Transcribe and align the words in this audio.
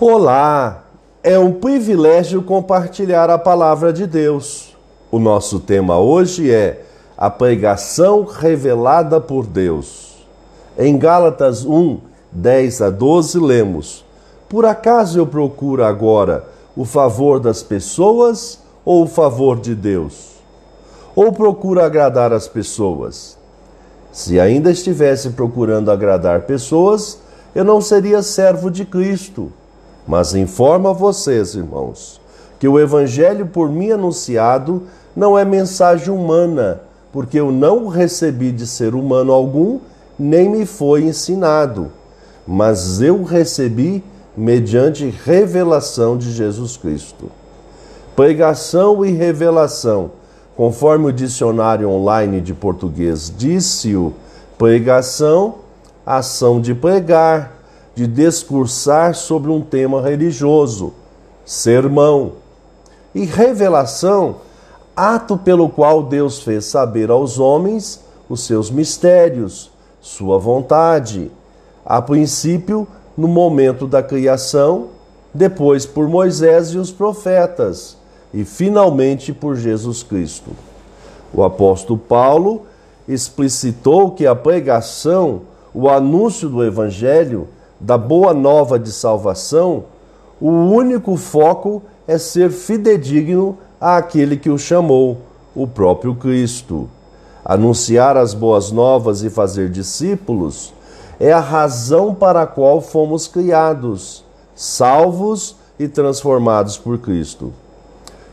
Olá! 0.00 0.86
É 1.22 1.38
um 1.38 1.52
privilégio 1.52 2.42
compartilhar 2.42 3.30
a 3.30 3.38
palavra 3.38 3.92
de 3.92 4.08
Deus. 4.08 4.76
O 5.08 5.20
nosso 5.20 5.60
tema 5.60 6.00
hoje 6.00 6.50
é 6.50 6.84
a 7.16 7.30
pregação 7.30 8.24
revelada 8.24 9.20
por 9.20 9.46
Deus. 9.46 10.16
Em 10.76 10.98
Gálatas 10.98 11.64
1, 11.64 12.00
10 12.32 12.82
a 12.82 12.90
12, 12.90 13.38
lemos: 13.38 14.04
Por 14.48 14.66
acaso 14.66 15.16
eu 15.16 15.28
procuro 15.28 15.84
agora 15.84 16.44
o 16.76 16.84
favor 16.84 17.38
das 17.38 17.62
pessoas 17.62 18.58
ou 18.84 19.04
o 19.04 19.08
favor 19.08 19.60
de 19.60 19.76
Deus? 19.76 20.32
Ou 21.14 21.32
procuro 21.32 21.80
agradar 21.80 22.32
as 22.32 22.48
pessoas? 22.48 23.38
Se 24.10 24.40
ainda 24.40 24.72
estivesse 24.72 25.30
procurando 25.30 25.88
agradar 25.88 26.40
pessoas, 26.42 27.20
eu 27.54 27.64
não 27.64 27.80
seria 27.80 28.22
servo 28.22 28.72
de 28.72 28.84
Cristo. 28.84 29.52
Mas 30.06 30.34
informo 30.34 30.88
a 30.88 30.92
vocês, 30.92 31.54
irmãos, 31.54 32.20
que 32.58 32.68
o 32.68 32.78
evangelho 32.78 33.46
por 33.46 33.70
mim 33.70 33.90
anunciado 33.90 34.82
não 35.16 35.38
é 35.38 35.44
mensagem 35.44 36.12
humana, 36.12 36.80
porque 37.12 37.38
eu 37.38 37.50
não 37.52 37.84
o 37.84 37.88
recebi 37.88 38.50
de 38.50 38.66
ser 38.66 38.94
humano 38.94 39.32
algum, 39.32 39.78
nem 40.18 40.48
me 40.48 40.66
foi 40.66 41.04
ensinado, 41.04 41.90
mas 42.46 43.00
eu 43.00 43.22
recebi 43.22 44.02
mediante 44.36 45.08
revelação 45.24 46.16
de 46.16 46.32
Jesus 46.32 46.76
Cristo. 46.76 47.30
Pregação 48.16 49.04
e 49.04 49.10
revelação, 49.10 50.10
conforme 50.56 51.06
o 51.06 51.12
dicionário 51.12 51.88
online 51.88 52.40
de 52.40 52.54
português 52.54 53.32
disse-o, 53.36 54.12
pregação, 54.56 55.56
ação 56.06 56.60
de 56.60 56.74
pregar, 56.74 57.52
de 57.94 58.06
discursar 58.06 59.14
sobre 59.14 59.50
um 59.50 59.60
tema 59.60 60.02
religioso, 60.02 60.92
sermão. 61.44 62.32
E 63.14 63.24
revelação, 63.24 64.36
ato 64.96 65.36
pelo 65.36 65.68
qual 65.68 66.02
Deus 66.02 66.40
fez 66.40 66.64
saber 66.64 67.10
aos 67.10 67.38
homens 67.38 68.00
os 68.28 68.44
seus 68.44 68.70
mistérios, 68.70 69.70
sua 70.00 70.38
vontade. 70.38 71.30
A 71.84 72.02
princípio, 72.02 72.86
no 73.16 73.28
momento 73.28 73.86
da 73.86 74.02
criação, 74.02 74.88
depois 75.32 75.86
por 75.86 76.08
Moisés 76.08 76.68
e 76.68 76.78
os 76.78 76.90
profetas, 76.90 77.96
e 78.32 78.44
finalmente 78.44 79.32
por 79.32 79.56
Jesus 79.56 80.02
Cristo. 80.02 80.50
O 81.32 81.42
apóstolo 81.42 81.98
Paulo 81.98 82.62
explicitou 83.06 84.12
que 84.12 84.26
a 84.26 84.34
pregação, 84.34 85.42
o 85.72 85.88
anúncio 85.88 86.48
do 86.48 86.64
Evangelho, 86.64 87.48
da 87.80 87.98
boa 87.98 88.32
nova 88.32 88.78
de 88.78 88.92
salvação, 88.92 89.84
o 90.40 90.50
único 90.50 91.16
foco 91.16 91.82
é 92.06 92.18
ser 92.18 92.50
fidedigno 92.50 93.58
àquele 93.80 94.36
que 94.36 94.50
o 94.50 94.58
chamou, 94.58 95.18
o 95.54 95.66
próprio 95.66 96.14
Cristo. 96.14 96.88
Anunciar 97.44 98.16
as 98.16 98.32
boas 98.32 98.70
novas 98.70 99.22
e 99.22 99.30
fazer 99.30 99.68
discípulos 99.68 100.72
é 101.20 101.32
a 101.32 101.40
razão 101.40 102.14
para 102.14 102.42
a 102.42 102.46
qual 102.46 102.80
fomos 102.80 103.26
criados, 103.26 104.24
salvos 104.54 105.56
e 105.78 105.86
transformados 105.86 106.76
por 106.76 106.98
Cristo. 106.98 107.52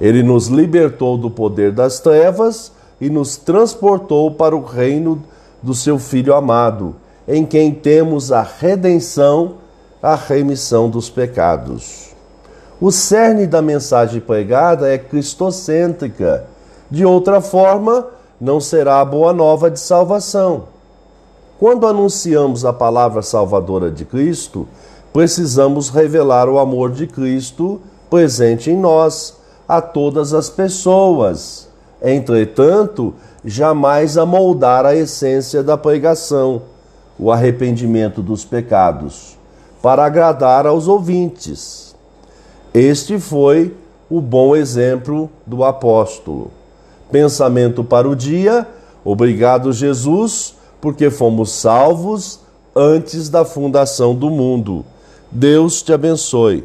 Ele 0.00 0.22
nos 0.22 0.48
libertou 0.48 1.16
do 1.16 1.30
poder 1.30 1.72
das 1.72 2.00
trevas 2.00 2.72
e 3.00 3.08
nos 3.08 3.36
transportou 3.36 4.30
para 4.30 4.56
o 4.56 4.64
reino 4.64 5.22
do 5.62 5.74
seu 5.74 5.98
Filho 5.98 6.34
amado 6.34 6.96
em 7.28 7.44
quem 7.44 7.72
temos 7.72 8.30
a 8.30 8.42
redenção, 8.42 9.54
a 10.02 10.14
remissão 10.14 10.88
dos 10.88 11.10
pecados. 11.10 12.14
O 12.80 12.92
cerne 12.92 13.46
da 13.46 13.60
mensagem 13.60 14.20
pregada 14.20 14.88
é 14.88 14.98
cristocêntrica. 14.98 16.44
De 16.90 17.04
outra 17.04 17.40
forma, 17.40 18.06
não 18.40 18.60
será 18.60 19.00
a 19.00 19.04
boa 19.04 19.32
nova 19.32 19.70
de 19.70 19.80
salvação. 19.80 20.64
Quando 21.58 21.86
anunciamos 21.86 22.64
a 22.64 22.72
palavra 22.72 23.22
salvadora 23.22 23.90
de 23.90 24.04
Cristo, 24.04 24.68
precisamos 25.12 25.88
revelar 25.88 26.48
o 26.48 26.58
amor 26.58 26.92
de 26.92 27.06
Cristo 27.06 27.80
presente 28.10 28.70
em 28.70 28.76
nós, 28.76 29.34
a 29.66 29.80
todas 29.80 30.32
as 30.32 30.48
pessoas. 30.48 31.68
Entretanto, 32.00 33.14
jamais 33.44 34.16
amoldar 34.16 34.84
a 34.84 34.94
essência 34.94 35.62
da 35.62 35.76
pregação 35.76 36.62
o 37.18 37.30
arrependimento 37.32 38.22
dos 38.22 38.44
pecados, 38.44 39.36
para 39.82 40.04
agradar 40.04 40.66
aos 40.66 40.88
ouvintes. 40.88 41.94
Este 42.74 43.18
foi 43.18 43.74
o 44.10 44.20
bom 44.20 44.54
exemplo 44.54 45.30
do 45.46 45.64
apóstolo. 45.64 46.50
Pensamento 47.10 47.82
para 47.82 48.08
o 48.08 48.16
dia: 48.16 48.66
obrigado, 49.04 49.72
Jesus, 49.72 50.54
porque 50.80 51.10
fomos 51.10 51.52
salvos 51.52 52.40
antes 52.74 53.28
da 53.28 53.44
fundação 53.44 54.14
do 54.14 54.30
mundo. 54.30 54.84
Deus 55.30 55.82
te 55.82 55.92
abençoe. 55.92 56.64